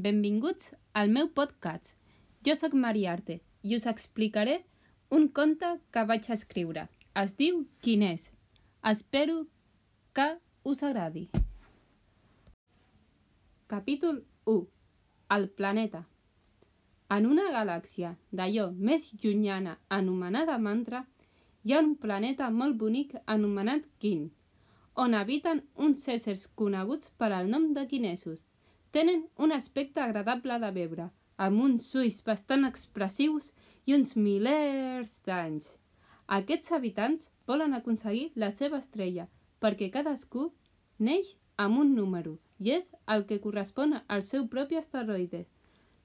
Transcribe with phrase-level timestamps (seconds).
[0.00, 1.96] benvinguts al meu podcast.
[2.46, 4.62] Jo sóc Mariarte i us explicaré
[5.10, 6.86] un conte que vaig escriure.
[7.22, 8.30] Es diu Quin és?
[8.90, 9.42] Espero
[10.16, 10.26] que
[10.64, 11.28] us agradi.
[13.66, 14.66] Capítol 1.
[15.36, 16.06] El planeta.
[17.10, 21.04] En una galàxia d'allò més llunyana anomenada Mantra,
[21.64, 24.30] hi ha un planeta molt bonic anomenat Quin,
[24.94, 28.46] on habiten uns éssers coneguts per al nom de quinesos.
[28.90, 31.04] Tenen un aspecte agradable de veure,
[31.38, 33.52] amb uns ulls bastant expressius
[33.86, 35.68] i uns milers d'anys.
[36.38, 39.28] Aquests habitants volen aconseguir la seva estrella,
[39.62, 40.48] perquè cadascú
[40.98, 45.44] neix amb un número, i és el que correspon al seu propi asteroide.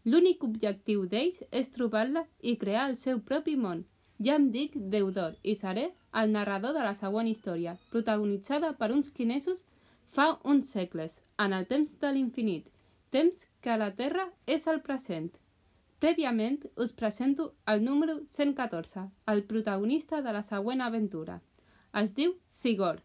[0.05, 3.81] L'únic objectiu d'ells és trobar-la i crear el seu propi món.
[4.21, 5.87] Ja em dic Deudor i seré
[6.21, 9.65] el narrador de la següent història, protagonitzada per uns quinesos
[10.15, 12.69] fa uns segles, en el temps de l'infinit,
[13.15, 15.29] temps que a la Terra és el present.
[16.03, 19.03] Prèviament us presento el número 114,
[19.33, 21.37] el protagonista de la següent aventura.
[22.01, 22.99] Es diu Sigor.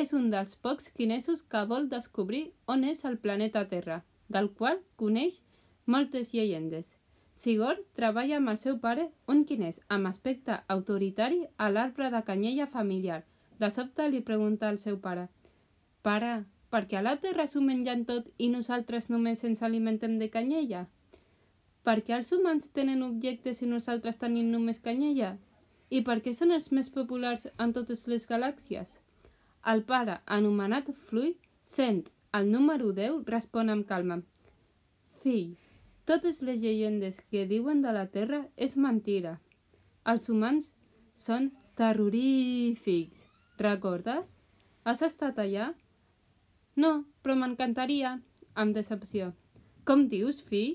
[0.00, 2.42] És un dels pocs quinesos que vol descobrir
[2.74, 5.38] on és el planeta Terra, del qual coneix
[5.86, 6.90] moltes llegendes.
[7.44, 12.66] Sigor treballa amb el seu pare, un quinès amb aspecte autoritari a l'arbre de canyella
[12.74, 13.22] familiar.
[13.62, 15.28] De sobte li pregunta al seu pare
[16.02, 16.34] «Pare,
[16.74, 20.80] perquè a la Terra s'ho mengen tot i nosaltres només ens alimentem de canyella?
[21.86, 25.34] Per què els humans tenen objectes i nosaltres tenim només canyella?
[25.90, 28.96] I per què són els més populars en totes les galàxies?
[29.72, 32.02] El pare, anomenat Fluid, sent
[32.38, 34.18] el número 10, respon amb calma.
[35.20, 35.54] Fill,
[36.10, 39.36] totes les llegendes que diuen de la Terra és mentira.
[40.10, 40.72] Els humans
[41.14, 43.22] són terrorífics.
[43.62, 44.34] Recordes?
[44.84, 45.70] Has estat allà?
[46.82, 48.16] No, però m'encantaria,
[48.62, 49.28] amb decepció.
[49.86, 50.72] Com dius, fill?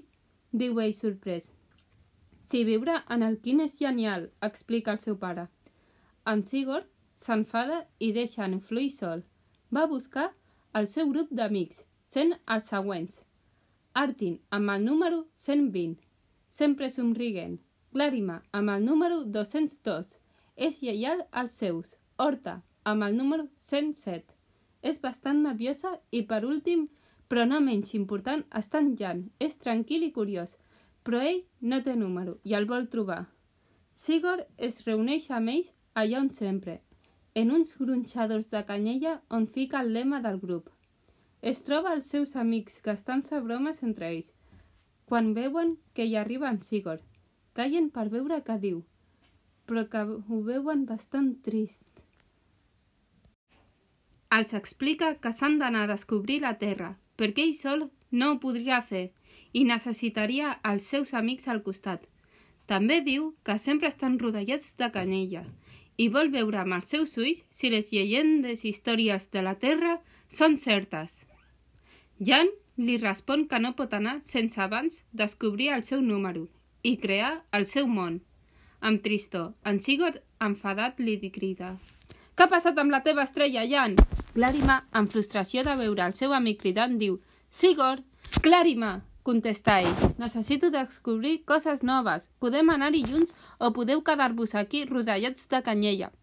[0.62, 1.50] diu ell sorprès.
[2.50, 5.50] Si viure en el quin és genial, explica el seu pare.
[6.34, 6.88] En Sigurd
[7.26, 9.26] s'enfada i deixa en Fluy sol.
[9.76, 10.30] Va buscar
[10.80, 13.20] el seu grup d'amics, sent els següents.
[14.06, 16.00] Artin, amb el número 120,
[16.62, 17.60] sempre somriguent.
[17.92, 20.16] Glàrima, amb el número 202,
[20.56, 21.96] és lleial als seus.
[22.18, 24.39] Horta, amb el número 107
[24.82, 26.88] és bastant nerviosa i, per últim,
[27.28, 29.26] però no menys important, està en Jan.
[29.40, 30.58] És tranquil i curiós,
[31.04, 33.26] però ell no té número i el vol trobar.
[33.94, 36.80] Sigor es reuneix amb ells allà on sempre,
[37.36, 40.70] en uns gronxadors de canyella on fica el lema del grup.
[41.42, 44.32] Es troba els seus amics gastant-se bromes entre ells.
[45.10, 47.00] Quan veuen que hi arriba en Sigor,
[47.58, 48.82] callen per veure què diu,
[49.66, 51.89] però que ho veuen bastant trist.
[54.38, 57.88] Els explica que s'han d'anar a descobrir la Terra, perquè ell sol
[58.22, 59.08] no ho podria fer
[59.60, 62.04] i necessitaria els seus amics al costat.
[62.72, 65.44] També diu que sempre estan rodellats de canyella
[66.04, 69.98] i vol veure amb els seus ulls si les llegendes i històries de la Terra
[70.40, 71.18] són certes.
[72.30, 72.54] Jan
[72.88, 76.46] li respon que no pot anar sense abans descobrir el seu número
[76.92, 78.22] i crear el seu món.
[78.80, 81.74] Amb tristor, en Sigurd, enfadat, li crida.
[82.40, 83.98] Què ha passat amb la teva estrella, Jan?
[84.32, 87.18] Clàrima, amb frustració de veure el seu amic cridant, diu
[87.62, 88.00] «Sigor!
[88.46, 88.92] Clàrima!»
[89.28, 90.06] contesta ell.
[90.24, 92.30] Necessito descobrir coses noves.
[92.40, 96.14] Podem anar-hi junts o podeu quedar-vos aquí rodellats de canyella.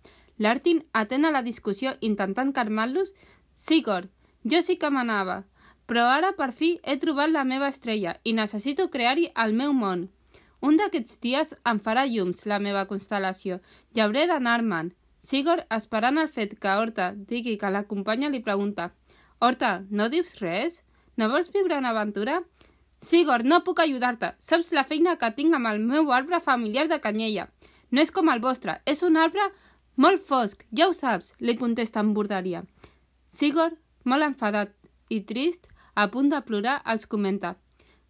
[0.40, 3.12] L'Artin atén a la discussió intentant calmar-los.
[3.68, 4.08] Sigor,
[4.40, 5.42] jo sí que m'anava,
[5.84, 10.08] però ara per fi he trobat la meva estrella i necessito crear-hi el meu món.
[10.64, 13.60] Un d'aquests dies em farà llums la meva constel·lació
[13.92, 14.96] i hauré d'anar-me'n.
[15.26, 18.92] Sigor, esperant el fet que Horta digui que l'acompanya, li pregunta
[19.42, 20.84] «Horta, no dius res?
[21.18, 22.36] No vols viure una aventura?»
[23.02, 24.30] «Sigor, no puc ajudar-te.
[24.38, 27.48] Saps la feina que tinc amb el meu arbre familiar de canyella.
[27.90, 29.50] No és com el vostre, és un arbre
[29.96, 32.62] molt fosc, ja ho saps», li contesta amb borderia.
[33.26, 34.74] Sigor, molt enfadat
[35.10, 37.56] i trist, a punt de plorar, els comenta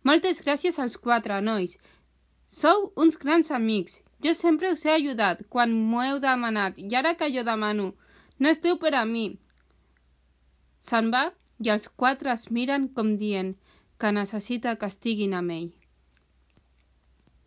[0.04, 1.78] «Moltes gràcies als quatre, nois.
[2.46, 7.14] Sou uns grans amics jo sempre us he ajudat quan m'ho heu demanat i ara
[7.16, 7.94] que jo demano,
[8.38, 9.26] no esteu per a mi.
[10.80, 11.30] Se'n va
[11.64, 13.54] i els quatre es miren com dient
[13.98, 15.70] que necessita que estiguin amb ell.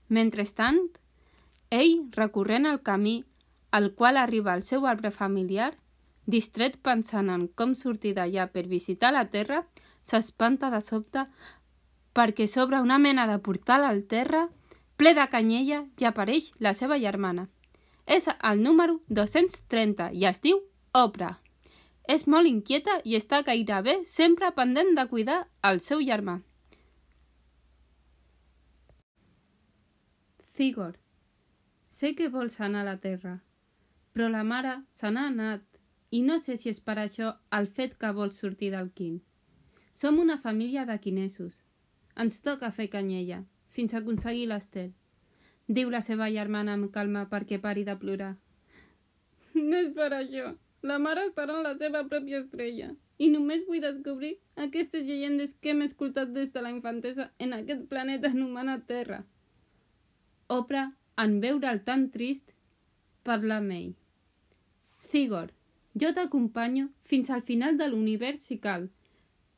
[0.10, 0.80] Mentrestant,
[1.70, 3.24] ell, recorrent el camí
[3.72, 5.76] al qual arriba el seu arbre familiar,
[6.26, 9.64] distret pensant en com sortir d'allà per visitar la terra,
[10.06, 11.26] s'espanta de sobte
[12.18, 14.48] perquè s'obre una mena de portal al terra
[15.00, 17.48] ple de canyella i apareix la seva germana.
[18.06, 20.60] És el número 230 i es diu
[21.02, 21.38] Oprah.
[22.10, 25.38] És molt inquieta i està gairebé sempre pendent de cuidar
[25.70, 26.40] el seu germà.
[30.58, 30.98] Cigor,
[31.86, 33.38] sé que vols anar a la Terra,
[34.12, 35.64] però la mare se n'ha anat
[36.12, 37.30] i no sé si és per això
[37.60, 39.22] el fet que vols sortir del quin.
[39.94, 41.62] Som una família de quinesos.
[42.20, 43.44] Ens toca fer canyella,
[43.76, 44.92] fins a aconseguir l'Estel.
[45.68, 48.34] Diu la seva germana amb calma perquè pari de plorar.
[49.54, 50.56] No és per això.
[50.82, 52.94] La mare estarà en la seva pròpia estrella.
[53.20, 57.84] I només vull descobrir aquestes llegendes que hem escoltat des de la infantesa en aquest
[57.92, 59.20] planeta anomenat Terra.
[60.48, 60.88] Oprah,
[61.24, 62.54] en veure'l tan trist,
[63.28, 63.92] parla amb ell.
[65.12, 65.52] Cigor,
[66.02, 68.88] jo t'acompanyo fins al final de l'univers si cal,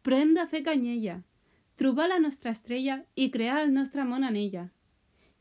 [0.02, 1.22] però hem de fer canyella,
[1.78, 4.68] trobar la nostra estrella i crear el nostre món en ella.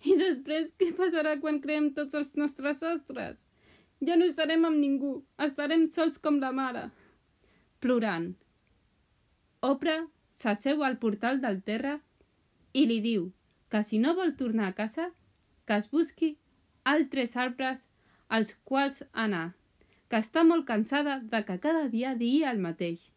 [0.04, 3.44] I després, què passarà quan creem tots els nostres sostres?
[4.00, 5.12] Ja no estarem amb ningú,
[5.46, 6.86] estarem sols com la mare.
[7.84, 8.30] Plorant.
[9.60, 11.98] Oprah s'asseu al portal del terra
[12.72, 13.26] i li diu
[13.72, 15.10] que si no vol tornar a casa,
[15.66, 16.30] que es busqui
[16.94, 17.84] altres arbres
[18.28, 19.52] als quals anar,
[20.08, 23.10] que està molt cansada de que cada dia digui el mateix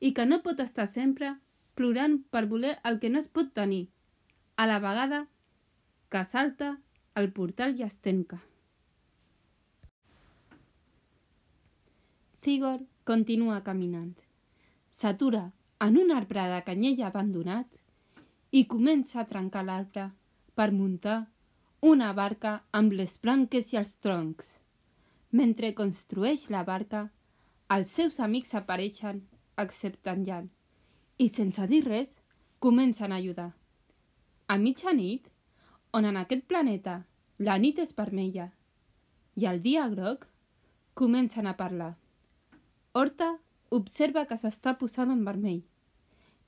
[0.00, 1.34] i que no pot estar sempre
[1.78, 3.86] plorant per voler el que no es pot tenir,
[4.56, 5.26] a la vegada
[6.10, 6.72] que salta
[7.20, 8.40] el portal i es tenca.
[12.42, 14.14] Cigor continua caminant.
[14.90, 15.44] S'atura
[15.86, 17.78] en un arbre de canyella abandonat
[18.50, 20.08] i comença a trencar l'arbre
[20.58, 21.18] per muntar
[21.92, 24.48] una barca amb les branques i els troncs.
[25.30, 27.08] Mentre construeix la barca,
[27.70, 29.20] els seus amics apareixen,
[29.62, 30.48] excepte en Jan,
[31.18, 32.18] i sense dir res,
[32.58, 33.52] comencen a ajudar.
[34.46, 35.26] A mitjanit,
[35.92, 37.02] on en aquest planeta
[37.38, 38.52] la nit és vermella
[39.38, 40.26] i el dia groc,
[40.94, 41.96] comencen a parlar.
[42.92, 43.36] Horta
[43.70, 45.60] observa que s'està posant en vermell.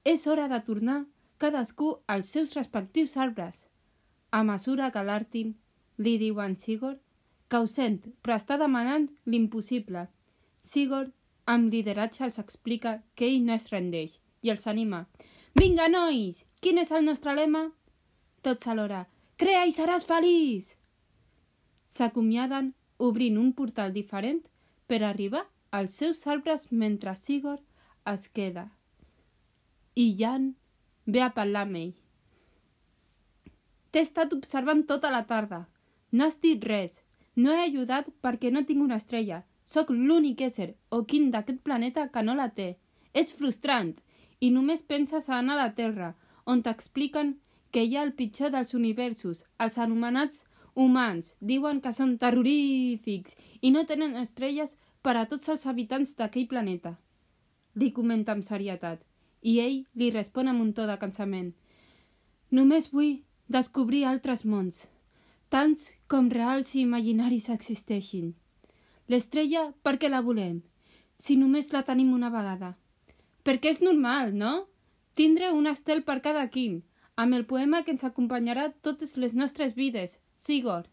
[0.04, 1.04] És hora de tornar
[1.38, 3.68] cadascú als seus respectius arbres.
[4.30, 5.54] A mesura que l'Artin
[5.98, 6.98] li diu en Sigurd
[7.50, 10.06] que ho sent, però està demanant l'impossible.
[10.62, 11.12] Sigurd,
[11.46, 15.06] amb lideratge, els explica que ell no es rendeix i els anima.
[15.58, 16.44] Vinga, nois!
[16.60, 17.70] Quin és el nostre lema?
[18.42, 19.06] Tots alhora.
[19.40, 20.74] Crea i seràs feliç!
[21.90, 24.42] S'acomiaden obrint un portal diferent
[24.86, 27.64] per arribar als seus arbres mentre Sigurd
[28.12, 28.68] es queda.
[29.94, 30.54] I Jan
[31.06, 31.94] ve a parlar amb ell.
[33.90, 35.64] T'he estat observant tota la tarda.
[36.12, 37.00] No has dit res.
[37.34, 39.42] No he ajudat perquè no tinc una estrella.
[39.64, 42.76] Sóc l'únic ésser o quin d'aquest planeta que no la té.
[43.14, 43.96] És frustrant.
[44.40, 46.14] I només penses a anar a la Terra,
[46.46, 47.34] on t'expliquen
[47.70, 50.44] que hi ha el pitjor dels universos, els anomenats
[50.74, 51.34] humans.
[51.40, 56.96] Diuen que són terrorífics i no tenen estrelles per a tots els habitants d'aquell planeta.
[57.76, 59.02] Li comenta amb serietat,
[59.42, 61.52] i ell li respon amb un to de cansament.
[62.50, 64.86] Només vull descobrir altres mons,
[65.48, 68.34] tants com reals i imaginaris existeixin.
[69.10, 70.60] L'estrella, per què la volem?
[71.18, 72.76] Si només la tenim una vegada.
[73.44, 74.66] Perquè és normal, no?
[75.16, 76.80] Tindre un estel per cada quin,
[77.16, 80.86] amb el poema que ens acompanyarà totes les nostres vides, Sigor.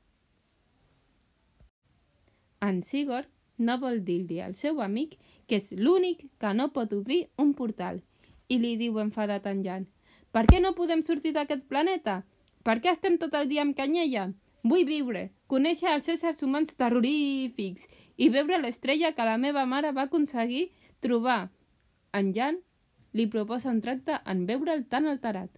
[2.61, 3.27] En Sigor
[3.57, 5.17] no vol dir-li al seu amic
[5.47, 8.01] que és l'únic que no pot obrir un portal.
[8.47, 9.85] I li diu enfadat en Jan,
[10.31, 12.21] per què no podem sortir d'aquest planeta?
[12.63, 14.29] Per què estem tot el dia amb canyella?
[14.67, 17.87] Vull viure, conèixer els éssers humans terrorífics
[18.17, 20.67] i veure l'estrella que la meva mare va aconseguir
[20.99, 21.47] trobar.
[22.13, 22.59] En Jan
[23.13, 25.49] li proposa un tracte en veure'l tan alterat.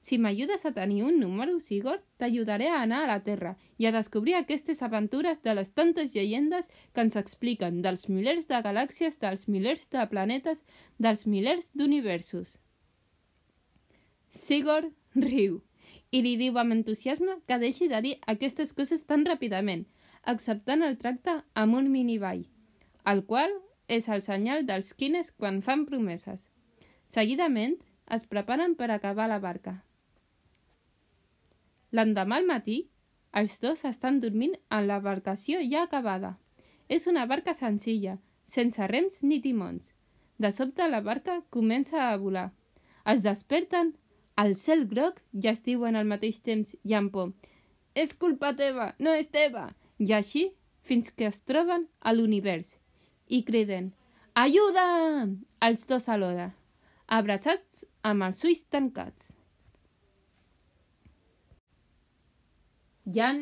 [0.00, 3.92] Si m'ajudes a tenir un número, Sigurd, t'ajudaré a anar a la Terra i a
[3.92, 9.48] descobrir aquestes aventures de les tantes llegendes que ens expliquen dels milers de galàxies, dels
[9.48, 10.64] milers de planetes,
[10.98, 12.58] dels milers d'universos.
[14.30, 15.62] Sigurd riu
[16.14, 19.84] i li diu amb entusiasme que deixi de dir aquestes coses tan ràpidament,
[20.22, 22.46] acceptant el tracte amb un miniball,
[23.04, 23.50] el qual
[23.88, 26.46] és el senyal dels quines quan fan promeses.
[27.08, 27.78] Seguidament,
[28.16, 29.78] es preparen per acabar la barca.
[31.92, 32.78] L'endemà al matí,
[33.32, 36.36] els dos estan dormint en l'embarcació ja acabada.
[36.88, 39.94] És una barca senzilla, sense rems ni timons.
[40.38, 42.50] De sobte la barca comença a volar.
[43.04, 43.94] Es desperten
[44.36, 47.32] al cel groc i es diuen al mateix temps i amb por
[47.94, 50.44] «És culpa teva, no és teva!» I així
[50.86, 52.77] fins que es troben a l'univers
[53.28, 53.92] i criden
[54.34, 54.84] «Ajuda!»
[55.60, 56.52] els dos alhora,
[57.06, 59.32] abraçats amb els ulls tancats.
[63.16, 63.40] Jan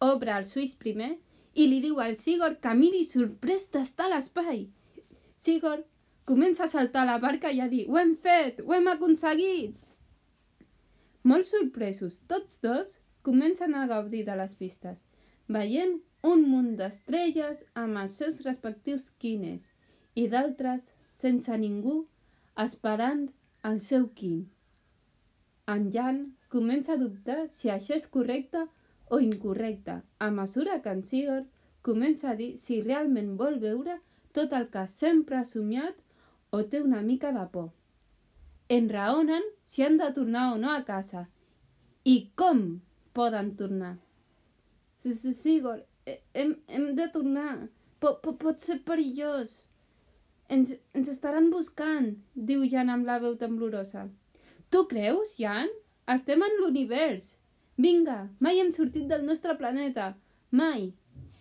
[0.00, 1.12] obre els ulls primer
[1.56, 4.66] i li diu al Sigurd que miri sorprès d'estar a l'espai.
[5.40, 5.84] Sigurd
[6.28, 8.62] comença a saltar a la barca i a dir «Ho hem fet!
[8.64, 9.76] Ho hem aconseguit!»
[11.26, 15.00] Molt sorpresos tots dos, comencen a gaudir de les vistes,
[15.50, 15.96] veient
[16.26, 19.66] un munt d'estrelles amb els seus respectius quines
[20.22, 20.92] i d'altres
[21.22, 21.96] sense ningú
[22.64, 23.26] esperant
[23.70, 24.40] el seu quin.
[25.74, 26.18] En Jan
[26.54, 28.64] comença a dubtar si això és correcte
[29.10, 31.44] o incorrecte, a mesura que en Sigor
[31.86, 34.00] comença a dir si realment vol veure
[34.34, 35.98] tot el que sempre ha somiat
[36.50, 37.70] o té una mica de por.
[38.68, 41.26] Enraonen si han de tornar o no a casa
[42.04, 42.64] i com
[43.14, 43.96] poden tornar.
[45.06, 47.68] Sigor, hem, hem de tornar.
[48.00, 49.56] Pot, pot, pot ser perillós.
[50.52, 54.06] Ens, ens estaran buscant, diu Jan amb la veu temblorosa.
[54.70, 55.72] Tu creus, Jan?
[56.14, 57.32] Estem en l'univers.
[57.76, 60.14] Vinga, mai hem sortit del nostre planeta.
[60.50, 60.92] Mai.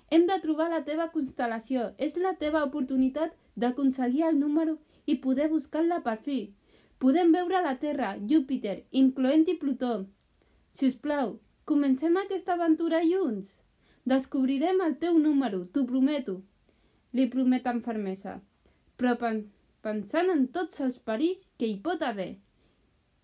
[0.09, 1.91] Hem de trobar la teva constel·lació.
[1.97, 6.39] És la teva oportunitat d'aconseguir el número i poder buscar-la per fi.
[6.99, 9.93] Podem veure la Terra, Júpiter, incloent-hi Plutó.
[10.71, 13.59] Si us plau, comencem aquesta aventura junts.
[14.05, 16.41] Descobrirem el teu número, t'ho prometo.
[17.13, 18.39] Li promet amb fermesa
[18.99, 19.43] però pen
[19.85, 22.35] pensant en tots els perills que hi pot haver,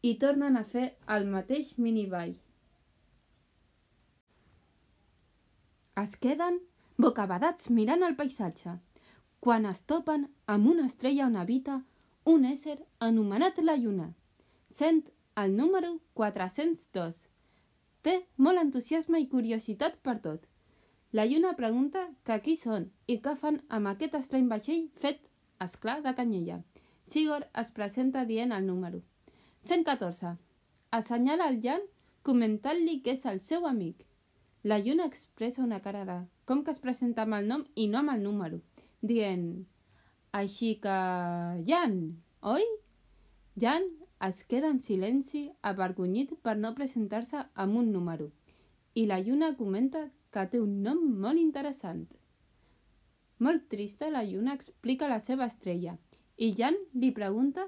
[0.01, 0.85] i tornen a fer
[1.15, 2.33] el mateix miniball.
[6.01, 6.59] Es queden
[7.05, 8.77] bocabadats mirant el paisatge,
[9.41, 11.81] quan es topen amb una estrella on habita
[12.31, 14.11] un ésser anomenat la Lluna.
[14.69, 15.03] Sent
[15.41, 17.17] el número 402.
[18.05, 20.50] Té molt entusiasme i curiositat per tot.
[21.13, 25.17] La Lluna pregunta que qui són i què fan amb aquest estrany vaixell fet
[25.65, 26.59] esclar, de Canyella.
[27.13, 29.01] Sigor es presenta dient el número.
[29.71, 30.31] 114.
[30.99, 31.83] Assenyala el Jan
[32.29, 34.05] comentant-li que és el seu amic.
[34.63, 36.15] La lluna expressa una cara de
[36.45, 38.61] com que es presenta amb el nom i no amb el número,
[39.01, 39.45] dient
[40.41, 40.95] així que...
[41.67, 41.99] Jan,
[42.55, 42.63] oi?
[43.59, 43.89] Jan
[44.29, 48.31] es queda en silenci, avergonyit per no presentar-se amb un número,
[48.95, 52.05] i la lluna comenta que té un nom molt interessant.
[53.45, 55.97] Molt trista, la lluna explica la seva estrella
[56.37, 57.67] i Jan li pregunta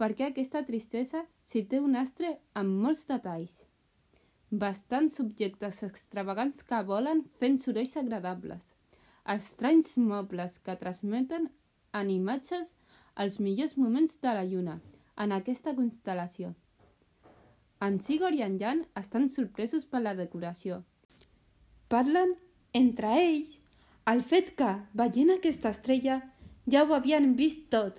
[0.00, 3.54] per què aquesta tristesa si té un astre amb molts detalls.
[4.62, 8.72] Bastants subjectes extravagants que volen fent sorolls agradables.
[9.34, 11.50] Estranys mobles que transmeten
[12.00, 12.72] en imatges
[13.24, 14.78] els millors moments de la lluna
[15.24, 16.54] en aquesta constel·lació.
[17.86, 20.80] En Sigor i en Jan estan sorpresos per la decoració.
[21.88, 22.34] Parlen
[22.76, 23.58] entre ells
[24.12, 26.18] el fet que, veient aquesta estrella,
[26.72, 27.96] ja ho havien vist tot,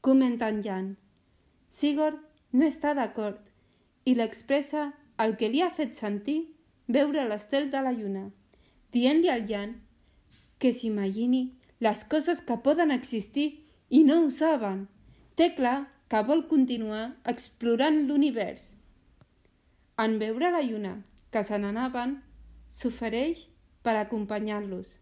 [0.00, 0.88] comenta en Jan.
[1.70, 2.18] Sigurd
[2.52, 3.38] no està d'acord
[4.06, 4.90] i l'expressa
[5.22, 6.38] el que li ha fet sentir
[6.88, 8.28] veure l'estel de la lluna,
[8.94, 9.76] dient-li al Jan
[10.60, 11.42] que s'imagini
[11.80, 13.48] les coses que poden existir
[13.88, 14.86] i no ho saben.
[15.36, 18.74] Té clar que vol continuar explorant l'univers.
[19.98, 20.96] En veure la lluna
[21.30, 22.18] que se n'anaven,
[22.70, 23.46] s'ofereix
[23.82, 25.00] per acompanyar-los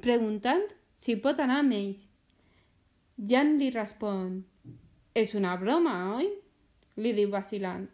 [0.00, 0.62] preguntant
[0.94, 2.04] si pot anar amb ells.
[3.30, 4.42] Jan li respon,
[5.14, 6.28] és una broma, oi?
[6.98, 7.86] li diu vacilant.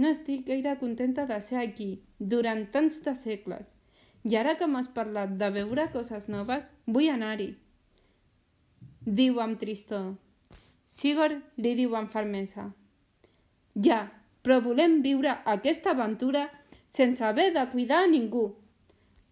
[0.00, 3.70] No estic gaire contenta de ser aquí, durant tants de segles,
[4.24, 7.54] i ara que m'has parlat de veure coses noves, vull anar-hi.
[9.04, 10.14] Diu amb tristor.
[10.88, 12.70] Sigor li diu amb fermesa.
[13.86, 14.00] Ja,
[14.44, 16.46] però volem viure aquesta aventura
[16.94, 18.44] sense haver de cuidar a ningú.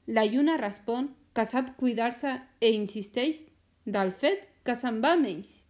[0.07, 3.45] La lluna respon que sap cuidar-se i insisteix
[3.97, 5.62] del fet que se'n va amb ells.